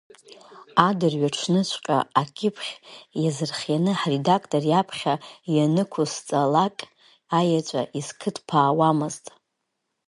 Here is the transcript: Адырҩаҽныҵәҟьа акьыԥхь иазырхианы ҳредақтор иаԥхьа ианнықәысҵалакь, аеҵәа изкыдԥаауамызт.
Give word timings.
Адырҩаҽныҵәҟьа 0.87 1.99
акьыԥхь 2.21 2.71
иазырхианы 3.21 3.91
ҳредақтор 3.99 4.63
иаԥхьа 4.67 5.13
ианнықәысҵалакь, 5.53 6.83
аеҵәа 7.37 7.81
изкыдԥаауамызт. 7.99 9.25